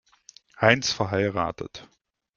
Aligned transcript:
Heinz 0.59 0.91
verheiratet. 0.91 1.87